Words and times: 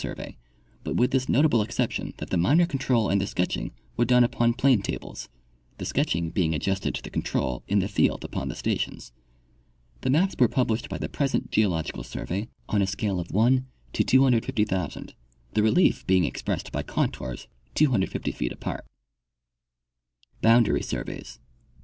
survey, 0.01 0.35
but 0.83 0.95
with 0.95 1.11
this 1.11 1.29
notable 1.29 1.61
exception, 1.61 2.11
that 2.17 2.31
the 2.31 2.35
minor 2.35 2.65
control 2.65 3.07
and 3.07 3.21
the 3.21 3.27
sketching 3.27 3.71
were 3.97 4.03
done 4.03 4.23
upon 4.23 4.51
planetables, 4.51 5.27
the 5.77 5.85
sketching 5.85 6.31
being 6.31 6.55
adjusted 6.55 6.95
to 6.95 7.03
the 7.03 7.11
con 7.11 7.21
trol 7.21 7.61
in 7.67 7.77
the 7.77 7.87
field 7.87 8.23
upon 8.25 8.47
the 8.47 8.55
stations. 8.55 9.11
The 10.01 10.09
maps 10.09 10.33
were 10.39 10.47
published 10.47 10.89
by 10.89 10.97
the 10.97 11.07
present 11.07 11.51
Geological 11.51 12.01
survey 12.03 12.47
on 12.67 12.81
a 12.81 12.87
scale 12.87 13.19
of 13.19 13.29
1: 13.29 13.67
250,000, 13.93 15.13
the 15.53 15.61
relief 15.61 16.07
being 16.07 16.25
expressed 16.25 16.71
by 16.71 16.81
contours 16.81 17.47
250 17.75 18.31
feet 18.31 18.51
apart. 18.51 18.83
Boundary 20.41 20.81
Surveys. 20.81 21.37